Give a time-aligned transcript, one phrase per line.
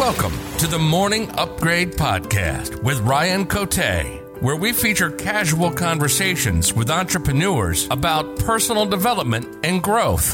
[0.00, 3.76] Welcome to the Morning Upgrade Podcast with Ryan Cote,
[4.40, 10.32] where we feature casual conversations with entrepreneurs about personal development and growth.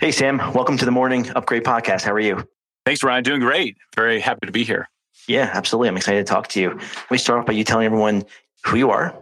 [0.00, 0.38] Hey, Sam.
[0.54, 2.02] Welcome to the Morning Upgrade Podcast.
[2.04, 2.48] How are you?
[2.86, 3.24] Thanks, Ryan.
[3.24, 3.76] Doing great.
[3.96, 4.88] Very happy to be here.
[5.26, 5.88] Yeah, absolutely.
[5.88, 6.68] I'm excited to talk to you.
[6.70, 8.22] Let me start off by you telling everyone
[8.64, 9.12] who you are,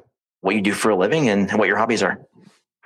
[0.42, 2.20] what you do for a living, and what your hobbies are.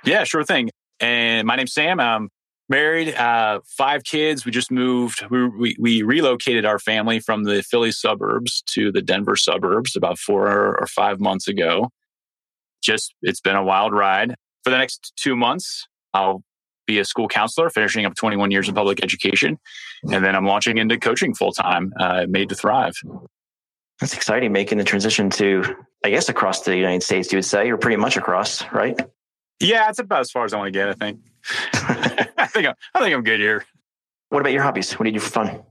[0.05, 0.69] Yeah, sure thing.
[1.01, 1.99] And my name's Sam.
[1.99, 2.29] I'm
[2.69, 4.45] married, uh, five kids.
[4.45, 5.25] We just moved.
[5.29, 10.17] We, we, we, relocated our family from the Philly suburbs to the Denver suburbs about
[10.17, 11.89] four or five months ago.
[12.81, 14.35] Just, it's been a wild ride.
[14.63, 16.43] For the next two months, I'll
[16.85, 19.57] be a school counselor, finishing up 21 years of public education.
[20.11, 22.95] And then I'm launching into coaching full time, uh, Made to Thrive.
[23.99, 25.63] That's exciting, making the transition to,
[26.03, 28.99] I guess, across the United States, you would say, or pretty much across, right?
[29.59, 31.19] Yeah, it's about as far as I want to get, I think.
[31.73, 33.65] I think I'm, I think I'm good here.
[34.29, 34.93] What about your hobbies?
[34.93, 35.63] What do you do for fun?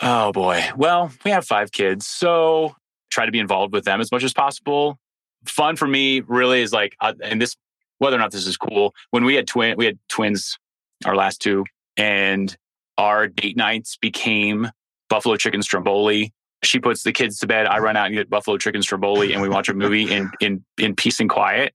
[0.00, 0.62] Oh boy.
[0.76, 2.74] Well, we have five kids, so
[3.10, 4.98] try to be involved with them as much as possible.
[5.46, 7.56] Fun for me really is like, uh, and this,
[7.98, 8.94] whether or not this is cool.
[9.10, 10.58] When we had twin, we had twins,
[11.04, 11.64] our last two,
[11.96, 12.54] and
[12.98, 14.70] our date nights became
[15.08, 16.32] buffalo chicken stromboli.
[16.62, 17.66] She puts the kids to bed.
[17.66, 20.64] I run out and get buffalo chicken stromboli, and we watch a movie in in
[20.78, 21.74] in peace and quiet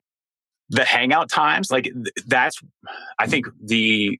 [0.69, 1.91] the hangout times, like
[2.25, 2.59] that's,
[3.19, 4.19] I think the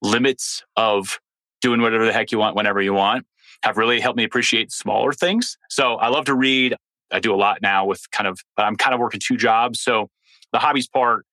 [0.00, 1.18] limits of
[1.60, 3.26] doing whatever the heck you want whenever you want
[3.62, 5.56] have really helped me appreciate smaller things.
[5.70, 6.74] So I love to read.
[7.12, 9.80] I do a lot now with kind of, I'm kind of working two jobs.
[9.80, 10.08] So
[10.52, 11.24] the hobbies part,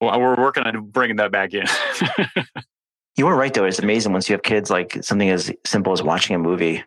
[0.00, 1.66] we're working on bringing that back in.
[3.16, 3.64] you were right, though.
[3.64, 6.82] It's amazing once you have kids, like something as simple as watching a movie,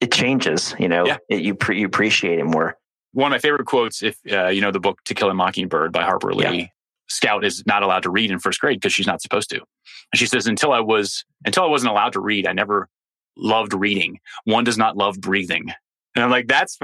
[0.00, 1.16] it changes, you know, yeah.
[1.28, 2.76] it, you, pre- you appreciate it more
[3.12, 5.92] one of my favorite quotes, if uh, you know the book To Kill a Mockingbird
[5.92, 6.66] by Harper Lee, yeah.
[7.08, 9.56] Scout is not allowed to read in first grade because she's not supposed to.
[9.56, 12.88] And she says, until I was until I wasn't allowed to read, I never
[13.36, 14.20] loved reading.
[14.44, 15.72] One does not love breathing.
[16.16, 16.76] And I'm like, that's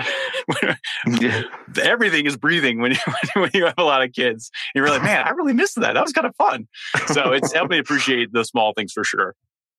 [1.82, 2.98] everything is breathing when you
[3.40, 4.50] when you have a lot of kids.
[4.74, 5.94] You're like, man, I really missed that.
[5.94, 6.68] That was kind of fun.
[7.06, 9.34] So it's helped me appreciate the small things for sure.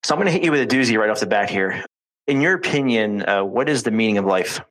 [0.05, 1.83] So I'm going to hit you with a doozy right off the bat here.
[2.27, 4.61] In your opinion, uh, what is the meaning of life?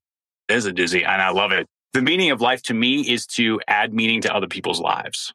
[0.49, 1.67] is a doozy, and I love it.
[1.93, 5.33] The meaning of life to me is to add meaning to other people's lives.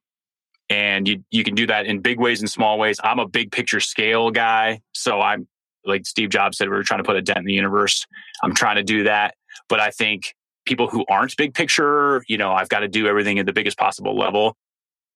[0.69, 2.99] And you, you can do that in big ways and small ways.
[3.03, 4.81] I'm a big picture scale guy.
[4.93, 5.47] So I'm
[5.85, 8.05] like Steve Jobs said, we are trying to put a dent in the universe.
[8.43, 9.35] I'm trying to do that.
[9.67, 10.33] But I think
[10.65, 13.77] people who aren't big picture, you know, I've got to do everything at the biggest
[13.77, 14.55] possible level.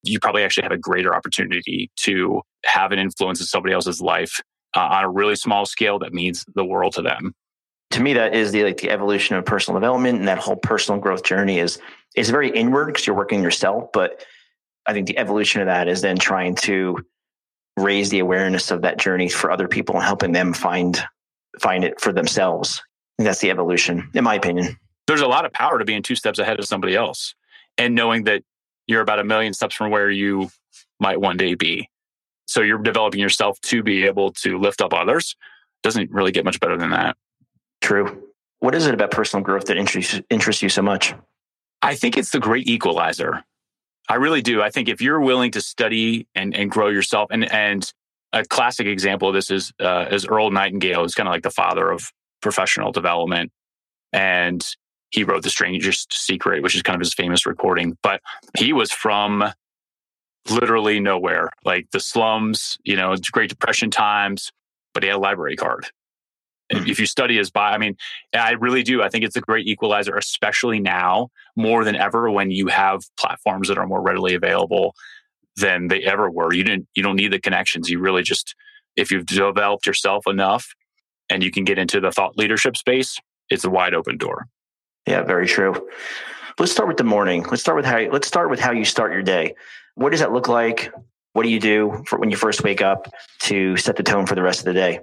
[0.03, 4.41] You probably actually have a greater opportunity to have an influence in somebody else's life
[4.75, 7.34] uh, on a really small scale that means the world to them
[7.91, 11.00] to me that is the like the evolution of personal development and that whole personal
[11.00, 11.79] growth journey is
[12.16, 13.91] is very inward because you're working yourself.
[13.94, 14.25] But
[14.88, 16.97] i think the evolution of that is then trying to
[17.78, 21.03] raise the awareness of that journey for other people and helping them find
[21.59, 22.81] find it for themselves.
[23.18, 24.78] That's the evolution in my opinion.
[25.07, 27.35] There's a lot of power to being two steps ahead of somebody else
[27.78, 28.44] and knowing that
[28.88, 30.50] you're about a million steps from where you
[31.00, 31.90] might one day be.
[32.47, 35.35] So you're developing yourself to be able to lift up others.
[35.84, 37.16] Doesn't really get much better than that
[37.85, 38.23] True.
[38.62, 41.13] What is it about personal growth that interests, interests you so much?
[41.84, 43.44] I think it's the great equalizer.
[44.09, 44.59] I really do.
[44.59, 47.94] I think if you're willing to study and, and grow yourself, and and
[48.34, 51.51] a classic example of this is uh, is Earl Nightingale, who's kind of like the
[51.51, 53.51] father of professional development,
[54.12, 54.66] and
[55.12, 58.00] he wrote The Strangest Secret, which is kind of his famous recording.
[58.02, 58.19] But
[58.57, 59.44] he was from
[60.50, 64.52] literally nowhere, like the slums, you know, Great Depression times,
[64.96, 65.91] but he had a library card.
[66.69, 67.95] If you study his bio, I mean,
[68.33, 69.03] I really do.
[69.03, 73.67] I think it's a great equalizer, especially now more than ever when you have platforms
[73.67, 74.95] that are more readily available
[75.55, 76.53] than they ever were.
[76.53, 77.89] You didn't, you don't need the connections.
[77.89, 78.55] You really just,
[78.95, 80.73] if you've developed yourself enough
[81.29, 83.17] and you can get into the thought leadership space,
[83.49, 84.47] it's a wide open door.
[85.05, 85.87] Yeah, very true.
[86.57, 87.43] Let's start with the morning.
[87.43, 87.97] Let's start with how.
[87.97, 89.55] you, Let's start with how you start your day.
[89.95, 90.91] What does that look like?
[91.33, 93.11] What do you do for when you first wake up
[93.41, 94.99] to set the tone for the rest of the day?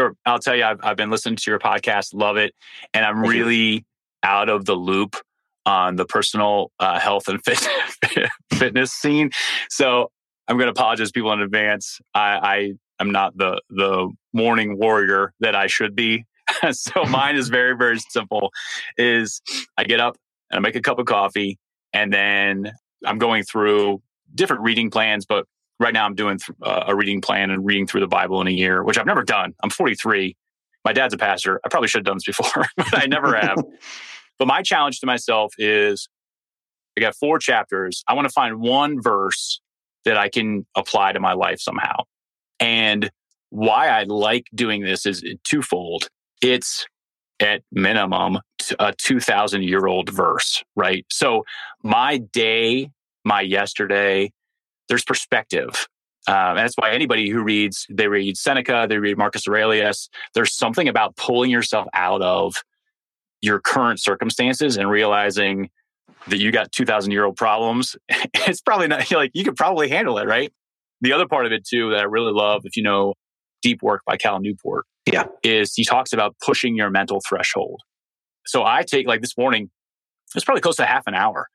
[0.00, 0.16] Sure.
[0.24, 2.54] I'll tell you, I've, I've been listening to your podcast, love it.
[2.94, 3.80] And I'm Thank really you.
[4.22, 5.14] out of the loop
[5.66, 7.68] on the personal uh, health and fit,
[8.54, 9.30] fitness scene.
[9.68, 10.10] So
[10.48, 12.00] I'm going to apologize people in advance.
[12.14, 16.24] I, I am not the, the morning warrior that I should be.
[16.70, 18.52] so mine is very, very simple
[18.96, 19.42] is
[19.76, 20.16] I get up
[20.50, 21.58] and I make a cup of coffee
[21.92, 22.72] and then
[23.04, 24.00] I'm going through
[24.34, 25.44] different reading plans, but
[25.80, 28.52] right now I'm doing uh, a reading plan and reading through the Bible in a
[28.52, 29.54] year, which I've never done.
[29.62, 30.36] I'm 43.
[30.84, 31.60] My dad's a pastor.
[31.64, 33.56] I probably should have done this before, but I never have.
[34.38, 36.08] but my challenge to myself is
[36.96, 38.04] I got four chapters.
[38.06, 39.60] I want to find one verse
[40.04, 42.04] that I can apply to my life somehow.
[42.58, 43.10] And
[43.48, 46.08] why I like doing this is twofold.
[46.42, 46.86] it's
[47.40, 48.38] at minimum
[48.78, 51.06] a 2000 year old verse, right?
[51.10, 51.44] So
[51.82, 52.90] my day,
[53.24, 54.30] my yesterday,
[54.90, 55.86] there's perspective.
[56.26, 60.10] Um, and that's why anybody who reads, they read Seneca, they read Marcus Aurelius.
[60.34, 62.56] There's something about pulling yourself out of
[63.40, 65.70] your current circumstances and realizing
[66.26, 67.96] that you got 2000 year old problems.
[68.10, 70.52] it's probably not like you could probably handle it, right?
[71.00, 73.14] The other part of it too that I really love, if you know
[73.62, 77.80] Deep Work by Cal Newport, yeah, is he talks about pushing your mental threshold.
[78.44, 79.70] So I take like this morning,
[80.34, 81.48] it's probably close to half an hour.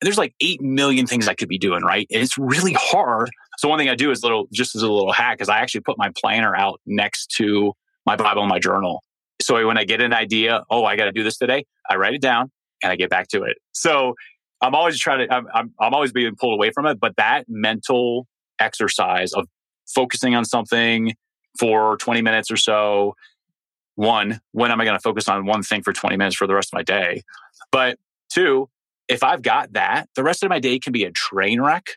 [0.00, 2.06] There's like 8 million things I could be doing, right?
[2.10, 3.30] And it's really hard.
[3.58, 5.80] So one thing I do is little, just as a little hack, is I actually
[5.80, 7.72] put my planner out next to
[8.06, 9.02] my Bible and my journal.
[9.40, 12.14] So when I get an idea, oh, I got to do this today, I write
[12.14, 12.50] it down
[12.82, 13.58] and I get back to it.
[13.72, 14.14] So
[14.60, 17.00] I'm always trying to, I'm, I'm, I'm always being pulled away from it.
[17.00, 18.26] But that mental
[18.58, 19.46] exercise of
[19.86, 21.14] focusing on something
[21.58, 23.14] for 20 minutes or so,
[23.94, 26.54] one, when am I going to focus on one thing for 20 minutes for the
[26.54, 27.22] rest of my day?
[27.72, 27.98] But
[28.30, 28.68] two,
[29.08, 31.96] if I've got that, the rest of my day can be a train wreck,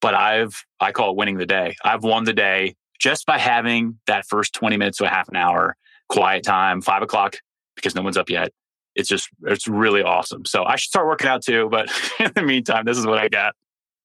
[0.00, 1.76] but I've, I call it winning the day.
[1.84, 5.36] I've won the day just by having that first 20 minutes to a half an
[5.36, 5.76] hour
[6.08, 7.36] quiet time, five o'clock,
[7.76, 8.50] because no one's up yet.
[8.94, 10.44] It's just, it's really awesome.
[10.44, 11.68] So I should start working out too.
[11.70, 11.90] But
[12.20, 13.54] in the meantime, this is what I got.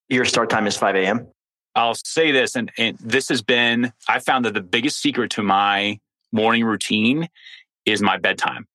[0.10, 1.28] Your start time is 5 a.m.
[1.76, 5.44] I'll say this, and, and this has been, I found that the biggest secret to
[5.44, 6.00] my
[6.32, 7.30] morning routine
[7.86, 8.68] is my bedtime.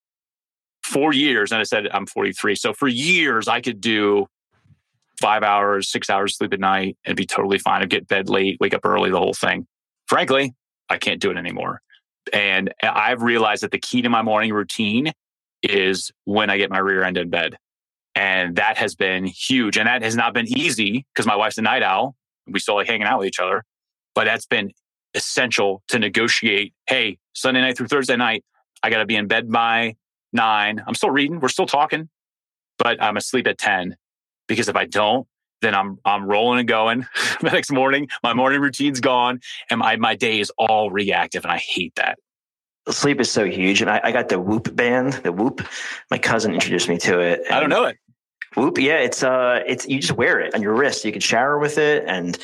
[0.88, 2.54] For years, and I said I'm 43.
[2.54, 4.26] So for years, I could do
[5.20, 7.82] five hours, six hours sleep at night and be totally fine.
[7.82, 9.66] I'd get bed late, wake up early, the whole thing.
[10.06, 10.54] Frankly,
[10.88, 11.82] I can't do it anymore.
[12.32, 15.12] And I've realized that the key to my morning routine
[15.62, 17.56] is when I get my rear end in bed.
[18.14, 19.76] And that has been huge.
[19.76, 22.16] And that has not been easy because my wife's a night owl.
[22.46, 23.62] We still like hanging out with each other.
[24.14, 24.70] But that's been
[25.14, 26.72] essential to negotiate.
[26.88, 28.42] Hey, Sunday night through Thursday night,
[28.82, 29.96] I got to be in bed by
[30.32, 30.82] nine.
[30.86, 31.40] I'm still reading.
[31.40, 32.08] We're still talking,
[32.78, 33.96] but I'm asleep at 10
[34.46, 35.26] because if I don't,
[35.60, 37.06] then I'm I'm rolling and going.
[37.40, 39.40] the next morning, my morning routine's gone,
[39.70, 42.18] and my my day is all reactive, and I hate that.
[42.90, 45.14] Sleep is so huge, and I, I got the Whoop band.
[45.14, 45.66] The Whoop,
[46.10, 47.42] my cousin introduced me to it.
[47.50, 47.98] I don't know it.
[48.56, 51.04] Whoop, yeah, it's uh, it's you just wear it on your wrist.
[51.04, 52.38] You can shower with it, and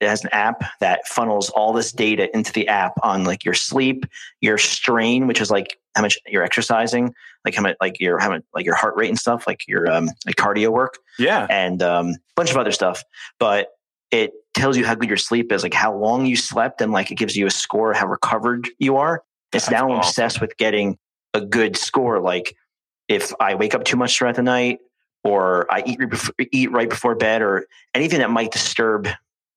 [0.00, 3.54] it has an app that funnels all this data into the app on like your
[3.54, 4.06] sleep,
[4.40, 7.12] your strain, which is like how much you're exercising,
[7.44, 9.90] like how much like your how much like your heart rate and stuff, like your
[9.90, 10.98] um like cardio work.
[11.18, 11.46] Yeah.
[11.50, 13.02] And um a bunch of other stuff.
[13.38, 13.68] But
[14.10, 17.10] it tells you how good your sleep is, like how long you slept, and like
[17.10, 19.22] it gives you a score how recovered you are.
[19.52, 19.98] It's That's now awesome.
[19.98, 20.98] obsessed with getting
[21.34, 22.20] a good score.
[22.20, 22.54] Like
[23.08, 24.78] if I wake up too much throughout the night,
[25.24, 25.98] or I eat
[26.52, 29.08] eat right before bed, or anything that might disturb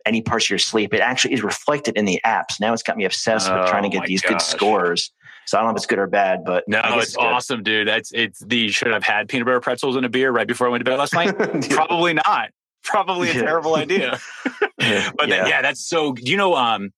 [0.05, 2.59] any parts of your sleep, it actually is reflected in the apps.
[2.59, 4.31] Now it's got me obsessed oh, with trying to get these gosh.
[4.31, 5.11] good scores.
[5.45, 7.87] So I don't know if it's good or bad, but no, it's, it's awesome, dude.
[7.87, 10.69] That's it's the should have had peanut butter pretzels and a beer right before I
[10.69, 11.35] went to bed last night.
[11.69, 12.51] Probably not.
[12.83, 13.41] Probably a yeah.
[13.41, 14.19] terrible idea.
[14.45, 15.11] but yeah.
[15.17, 16.13] Then, yeah, that's so.
[16.13, 16.91] Do you know um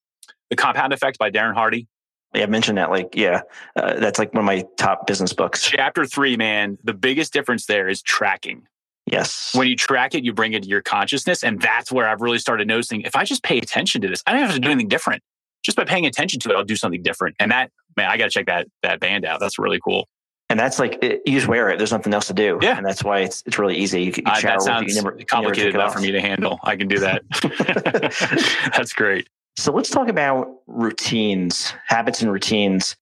[0.49, 1.87] the Compound Effect by Darren Hardy?
[2.35, 2.89] Yeah, I mentioned that.
[2.89, 3.41] Like, yeah,
[3.75, 5.63] uh, that's like one of my top business books.
[5.63, 6.77] Chapter three, man.
[6.83, 8.67] The biggest difference there is tracking.
[9.05, 9.51] Yes.
[9.53, 11.43] When you track it, you bring it to your consciousness.
[11.43, 14.31] And that's where I've really started noticing if I just pay attention to this, I
[14.31, 15.21] don't have to do anything different.
[15.63, 17.35] Just by paying attention to it, I'll do something different.
[17.39, 19.39] And that, man, I got to check that, that band out.
[19.39, 20.07] That's really cool.
[20.49, 21.77] And that's like, it, you just wear it.
[21.77, 22.59] There's nothing else to do.
[22.61, 22.77] Yeah.
[22.77, 24.03] And that's why it's, it's really easy.
[24.03, 26.59] You, you uh, that sounds never, complicated enough for me to handle.
[26.63, 27.23] I can do that.
[28.75, 29.27] that's great.
[29.57, 32.95] So let's talk about routines, habits and routines.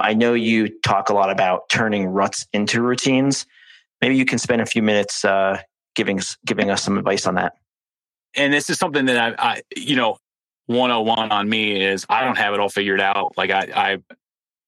[0.00, 3.46] I know you talk a lot about turning ruts into routines
[4.04, 5.58] maybe you can spend a few minutes uh,
[5.94, 7.54] giving giving us some advice on that.
[8.36, 10.18] And this is something that I, I, you know,
[10.66, 13.32] 101 on me is I don't have it all figured out.
[13.38, 13.98] Like I, I,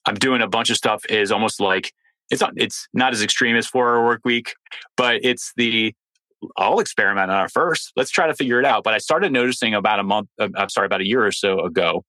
[0.07, 1.93] I'm doing a bunch of stuff is almost like
[2.31, 4.55] it's not, it's not as extreme as four hour work week,
[4.97, 5.95] but it's the,
[6.57, 7.93] I'll experiment on it first.
[7.95, 8.85] Let's try to figure it out.
[8.85, 11.61] But I started noticing about a month, uh, I'm sorry, about a year or so
[11.61, 12.05] ago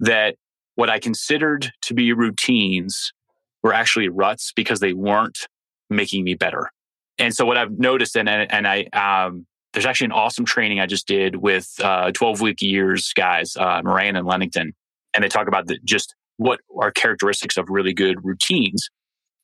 [0.00, 0.36] that
[0.74, 3.14] what I considered to be routines
[3.62, 5.46] were actually ruts because they weren't
[5.90, 6.70] making me better.
[7.18, 10.86] And so what I've noticed, and and I um, there's actually an awesome training I
[10.86, 14.74] just did with uh, 12 week years guys, uh, Moran and Lennington,
[15.14, 18.88] and they talk about the, just what are characteristics of really good routines,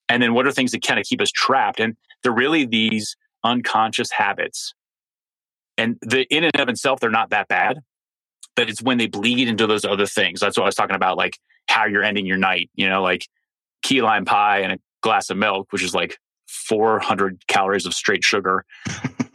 [0.09, 3.17] and then what are things that kind of keep us trapped, and they're really these
[3.45, 4.75] unconscious habits,
[5.79, 7.79] and the in and of itself they're not that bad,
[8.55, 10.41] but it's when they bleed into those other things.
[10.41, 13.27] That's what I was talking about, like how you're ending your night, you know, like
[13.83, 16.19] key lime pie and a glass of milk, which is like
[16.53, 18.65] 400 calories of straight sugar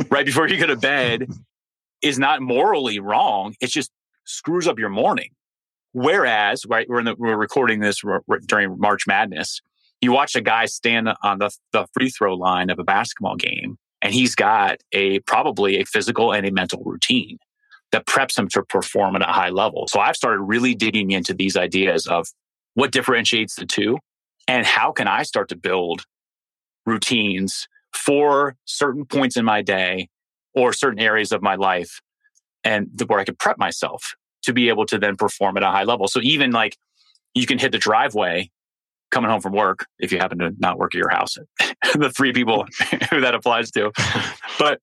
[0.09, 1.27] right before you go to bed
[2.01, 3.55] is not morally wrong.
[3.59, 3.91] It just
[4.25, 5.29] screws up your morning.
[5.93, 8.01] Whereas, right, we're, the, we're recording this
[8.45, 9.61] during March Madness.
[9.99, 13.77] you watch a guy stand on the, the free throw line of a basketball game
[14.01, 17.37] and he's got a probably a physical and a mental routine
[17.91, 19.87] that preps him to perform at a high level.
[19.89, 22.27] So I've started really digging into these ideas of
[22.73, 23.97] what differentiates the two
[24.47, 26.03] and how can I start to build
[26.87, 30.09] routines for certain points in my day
[30.55, 32.01] or certain areas of my life
[32.63, 35.67] and the, where I could prep myself to be able to then perform at a
[35.67, 36.07] high level.
[36.07, 36.77] So even like
[37.35, 38.49] you can hit the driveway
[39.11, 41.37] coming home from work if you happen to not work at your house,
[41.93, 42.65] the three people
[43.11, 43.91] who that applies to.
[44.57, 44.79] But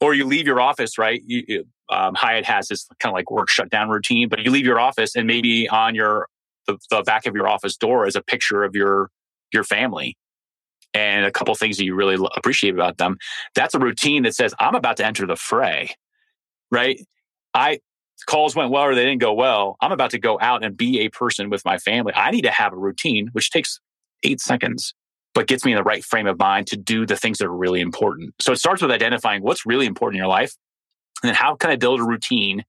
[0.00, 1.20] or you leave your office, right?
[1.26, 4.78] You, um, Hyatt has this kind of like work shutdown routine, but you leave your
[4.78, 6.28] office and maybe on your
[6.68, 9.10] the, the back of your office door is a picture of your
[9.52, 10.16] your family
[10.94, 13.16] and a couple things that you really appreciate about them.
[13.54, 15.90] That's a routine that says I'm about to enter the fray,
[16.70, 17.00] right?
[17.54, 17.80] I
[18.26, 19.76] calls went well or they didn't go well.
[19.80, 22.12] I'm about to go out and be a person with my family.
[22.14, 23.78] I need to have a routine, which takes
[24.24, 24.92] eight seconds,
[25.34, 27.56] but gets me in the right frame of mind to do the things that are
[27.56, 28.34] really important.
[28.40, 30.56] So it starts with identifying what's really important in your life.
[31.22, 32.64] And then how can I build a routine,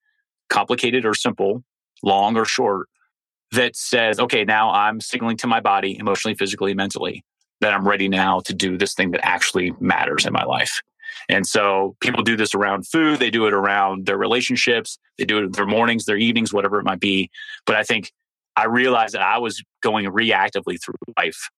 [0.50, 1.64] complicated or simple,
[2.04, 2.88] long or short,
[3.52, 7.24] that says, okay, now I'm signaling to my body emotionally, physically, mentally
[7.62, 10.82] that I'm ready now to do this thing that actually matters in my life.
[11.28, 15.38] And so people do this around food, they do it around their relationships, they do
[15.40, 17.30] it in their mornings, their evenings, whatever it might be.
[17.66, 18.12] But I think
[18.56, 21.50] I realized that I was going reactively through life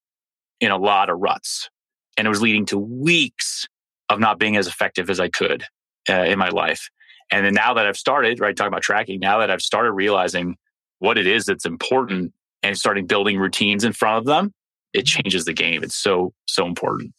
[0.60, 1.70] in a lot of ruts.
[2.18, 3.68] And it was leading to weeks
[4.10, 5.64] of not being as effective as I could
[6.10, 6.90] uh, in my life.
[7.32, 10.58] And then now that I've started, right, talking about tracking, now that I've started realizing
[11.00, 14.54] what it is that's important and starting building routines in front of them,
[14.94, 15.84] it changes the game.
[15.84, 17.14] It's so, so important.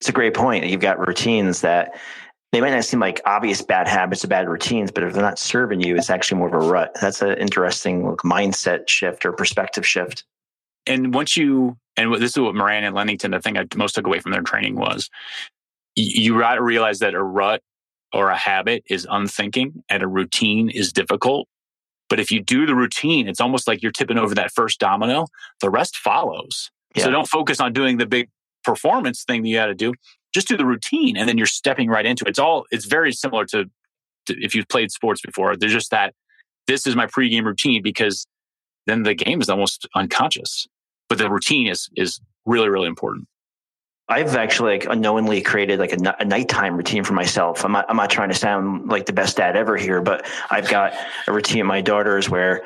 [0.00, 0.66] It's a great point.
[0.66, 1.98] You've got routines that
[2.52, 5.38] they might not seem like obvious bad habits or bad routines, but if they're not
[5.38, 6.96] serving you, it's actually more of a rut.
[7.00, 10.24] That's an interesting like, mindset shift or perspective shift.
[10.86, 14.06] And once you, and this is what Moran and Lennington, the thing I most took
[14.06, 15.10] away from their training was
[15.96, 17.62] you, you realize that a rut
[18.12, 21.48] or a habit is unthinking and a routine is difficult.
[22.08, 25.26] But if you do the routine, it's almost like you're tipping over that first domino,
[25.60, 26.70] the rest follows.
[26.96, 27.04] Yeah.
[27.04, 28.28] So don't focus on doing the big
[28.64, 29.94] performance thing that you got to do.
[30.34, 32.30] Just do the routine and then you're stepping right into it.
[32.30, 33.66] It's all, it's very similar to,
[34.26, 35.56] to if you've played sports before.
[35.56, 36.14] There's just that
[36.66, 38.26] this is my pregame routine because
[38.86, 40.66] then the game is almost unconscious.
[41.08, 43.28] But the routine is is really, really important.
[44.08, 47.64] I've actually like unknowingly created like a, a nighttime routine for myself.
[47.64, 50.68] I'm not, I'm not trying to sound like the best dad ever here, but I've
[50.68, 50.94] got
[51.26, 52.62] a routine of my daughters where,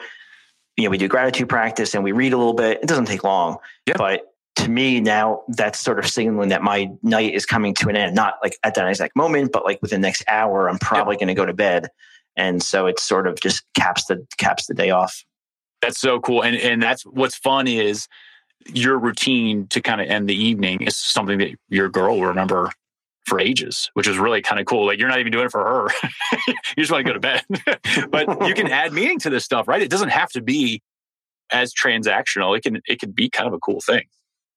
[0.81, 2.81] you know, we do gratitude practice and we read a little bit.
[2.83, 3.95] It doesn't take long, yeah.
[3.97, 7.97] but to me now that's sort of signaling that my night is coming to an
[7.97, 11.15] end, not like at that exact moment, but like within the next hour, I'm probably
[11.15, 11.21] yeah.
[11.21, 11.89] going to go to bed.
[12.37, 15.25] And so it sort of just caps the, caps the day off.
[15.83, 16.43] That's so cool.
[16.43, 18.09] And, and that's what's fun is,
[18.75, 22.71] your routine to kind of end the evening is something that your girl will remember
[23.27, 24.87] for ages, which is really kind of cool.
[24.87, 26.11] Like you're not even doing it for her.
[26.49, 27.43] you just want to go to bed.
[28.11, 29.83] but you can add meaning to this stuff, right?
[29.83, 30.83] It doesn't have to be
[31.53, 32.57] as transactional.
[32.57, 34.05] It can it can be kind of a cool thing.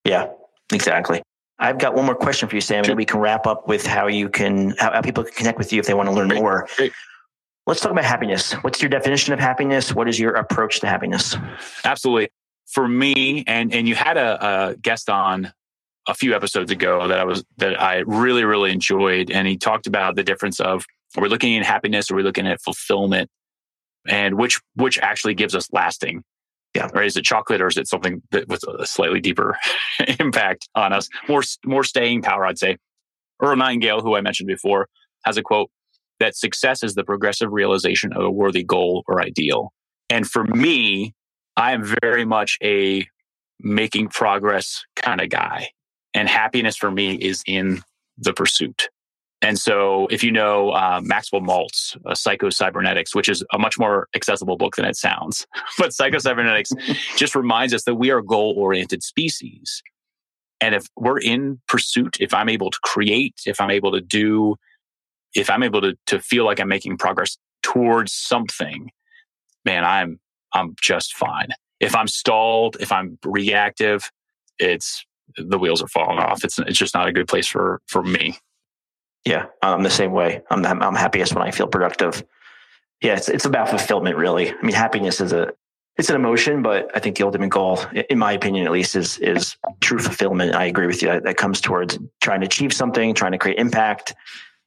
[0.04, 0.30] Yeah,
[0.72, 1.22] exactly.
[1.58, 2.92] I've got one more question for you, Sam, sure.
[2.92, 5.72] and we can wrap up with how you can how, how, people can connect with
[5.72, 6.40] you if they want to learn Great.
[6.40, 6.68] more.
[6.76, 6.92] Great.
[7.66, 8.52] Let's talk about happiness.
[8.54, 9.94] What's your definition of happiness?
[9.94, 11.36] What is your approach to happiness?
[11.84, 12.28] Absolutely
[12.66, 15.52] for me, and and you had a, a guest on
[16.06, 19.86] a few episodes ago that I was that I really really enjoyed, and he talked
[19.86, 20.84] about the difference of
[21.16, 23.30] are we looking at happiness, or are we looking at fulfillment,
[24.08, 26.22] and which which actually gives us lasting.
[26.74, 26.88] Yeah.
[26.92, 27.06] Right?
[27.06, 29.56] Is it chocolate or is it something that with a slightly deeper
[30.18, 31.08] impact on us?
[31.28, 32.78] More more staying power, I'd say.
[33.42, 34.88] Earl Nightingale, who I mentioned before,
[35.24, 35.70] has a quote
[36.20, 39.72] that success is the progressive realization of a worthy goal or ideal.
[40.08, 41.14] And for me,
[41.56, 43.06] I am very much a
[43.60, 45.68] making progress kind of guy.
[46.14, 47.82] And happiness for me is in
[48.16, 48.88] the pursuit.
[49.42, 54.08] And so, if you know uh, Maxwell Maltz, uh, Psycho-Cybernetics, which is a much more
[54.14, 55.46] accessible book than it sounds,
[55.78, 56.70] but Psycho-Cybernetics
[57.16, 59.82] just reminds us that we are goal oriented species.
[60.60, 64.56] And if we're in pursuit, if I'm able to create, if I'm able to do,
[65.34, 68.90] if I'm able to, to feel like I'm making progress towards something,
[69.64, 70.20] man, I'm
[70.54, 71.48] I'm just fine.
[71.80, 74.10] If I'm stalled, if I'm reactive,
[74.58, 75.04] it's
[75.36, 76.44] the wheels are falling off.
[76.44, 78.38] It's it's just not a good place for for me.
[79.24, 80.42] Yeah, I'm the same way.
[80.50, 82.24] I'm I'm happiest when I feel productive.
[83.00, 84.50] Yeah, it's it's about fulfillment, really.
[84.50, 85.52] I mean, happiness is a
[85.96, 87.78] it's an emotion, but I think the ultimate goal,
[88.10, 90.54] in my opinion, at least, is is true fulfillment.
[90.54, 91.08] I agree with you.
[91.08, 94.14] That, that comes towards trying to achieve something, trying to create impact,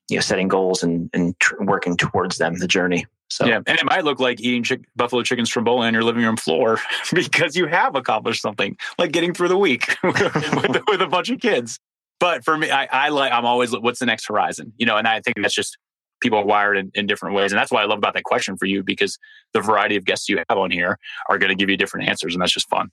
[0.10, 2.56] you know, setting goals and and tr- working towards them.
[2.56, 3.06] The journey.
[3.30, 6.24] So yeah, and it might look like eating chick- buffalo chicken stromboli on your living
[6.24, 6.80] room floor
[7.14, 10.16] because you have accomplished something, like getting through the week with,
[10.88, 11.80] with, a bunch of kids.
[12.20, 15.08] But for me, I, I like I'm always what's the next horizon, you know, and
[15.08, 15.78] I think that's just
[16.22, 18.58] people are wired in, in different ways, and that's why I love about that question
[18.58, 19.20] for you because
[19.54, 20.98] the variety of guests you have on here
[21.30, 22.90] are going to give you different answers, and that's just fun.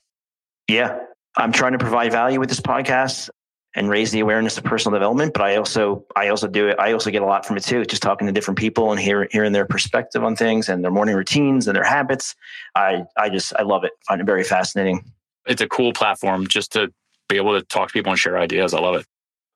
[0.68, 0.98] Yeah,
[1.36, 3.30] I'm trying to provide value with this podcast
[3.74, 5.32] and raise the awareness of personal development.
[5.32, 6.78] But I also I also do it.
[6.78, 7.84] I also get a lot from it too.
[7.84, 11.16] Just talking to different people and hear, hearing their perspective on things and their morning
[11.16, 12.34] routines and their habits.
[12.74, 13.92] I I just I love it.
[14.06, 15.04] find it very fascinating.
[15.46, 16.92] It's a cool platform just to
[17.28, 18.74] be able to talk to people and share ideas.
[18.74, 19.06] I love it.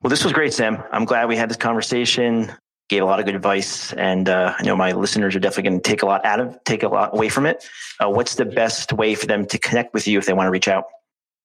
[0.02, 0.82] Well, this was great, Sam.
[0.92, 2.52] I'm glad we had this conversation.
[2.88, 5.80] Gave a lot of good advice, and uh, I know my listeners are definitely going
[5.82, 7.68] to take a lot out of, take a lot away from it.
[8.00, 10.50] Uh, what's the best way for them to connect with you if they want to
[10.50, 10.84] reach out?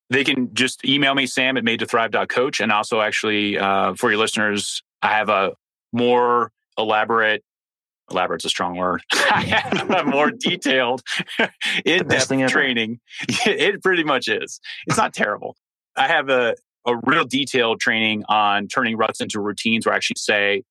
[0.10, 2.60] They can just email me, sam at made to thrive.coach.
[2.60, 5.54] And also, actually, uh, for your listeners, I have a
[5.92, 7.44] more elaborate,
[8.12, 11.02] elaborate's a strong word, I have a more detailed,
[11.86, 13.00] in depth training.
[13.46, 14.60] it pretty much is.
[14.88, 15.56] It's not terrible.
[15.96, 16.56] I have a,
[16.86, 20.64] a real detailed training on turning ruts into routines where I actually say,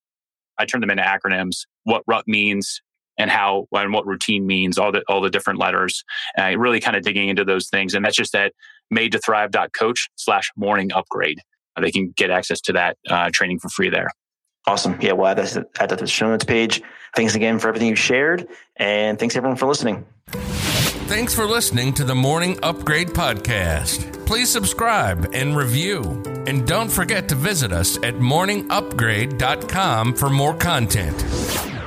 [0.58, 2.82] I turn them into acronyms, what rut means,
[3.18, 6.04] and how and what routine means, all the all the different letters,
[6.38, 7.94] uh, really kind of digging into those things.
[7.94, 8.52] And that's just at
[8.90, 11.40] made to thrive.coach slash morning upgrade.
[11.76, 14.08] Uh, they can get access to that uh, training for free there.
[14.66, 14.96] Awesome.
[15.00, 16.82] Yeah, we'll add that, add that to the show notes page.
[17.16, 18.46] Thanks again for everything you shared.
[18.76, 20.06] And thanks everyone for listening.
[20.28, 24.24] Thanks for listening to the Morning Upgrade Podcast.
[24.24, 26.22] Please subscribe and review.
[26.46, 31.81] And don't forget to visit us at morningupgrade.com for more content.